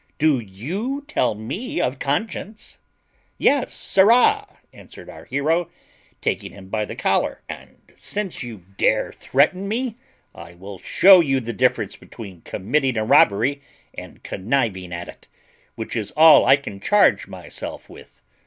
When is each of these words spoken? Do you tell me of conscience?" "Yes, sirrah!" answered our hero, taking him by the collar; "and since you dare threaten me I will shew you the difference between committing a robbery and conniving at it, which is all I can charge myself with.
Do 0.17 0.39
you 0.39 1.05
tell 1.07 1.35
me 1.35 1.79
of 1.79 1.99
conscience?" 1.99 2.79
"Yes, 3.37 3.71
sirrah!" 3.71 4.57
answered 4.73 5.11
our 5.11 5.25
hero, 5.25 5.69
taking 6.21 6.51
him 6.53 6.69
by 6.69 6.85
the 6.85 6.95
collar; 6.95 7.43
"and 7.47 7.77
since 7.95 8.41
you 8.41 8.65
dare 8.77 9.11
threaten 9.13 9.67
me 9.67 9.97
I 10.33 10.55
will 10.55 10.79
shew 10.79 11.21
you 11.23 11.39
the 11.39 11.53
difference 11.53 11.95
between 11.95 12.41
committing 12.41 12.97
a 12.97 13.05
robbery 13.05 13.61
and 13.93 14.23
conniving 14.23 14.91
at 14.91 15.07
it, 15.07 15.27
which 15.75 15.95
is 15.95 16.09
all 16.17 16.47
I 16.47 16.55
can 16.55 16.79
charge 16.79 17.27
myself 17.27 17.87
with. 17.87 18.23